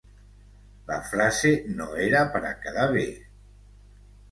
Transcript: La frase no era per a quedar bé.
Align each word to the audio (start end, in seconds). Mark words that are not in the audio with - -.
La 0.87 0.97
frase 1.09 1.51
no 1.81 1.87
era 2.07 2.23
per 2.33 2.43
a 2.51 2.55
quedar 2.65 2.91
bé. 2.99 3.07